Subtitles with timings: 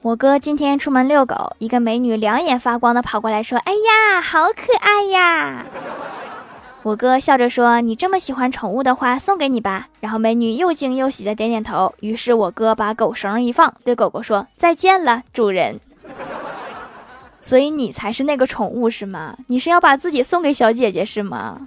[0.00, 5.66] 我哥今天出门遛狗一个美女两眼发光的跑过来说哎呀好可爱呀。
[6.84, 9.88] 我哥笑着说你这么喜欢宠物的话送给你吧。
[9.98, 15.80] 然后美女又惊又喜的点点头于是我哥把狗绳一放对狗狗说再见了主人。
[17.42, 19.34] 所以你才是那个宠物是吗？
[19.48, 21.60] 你是要把自己送给小姐姐是吗？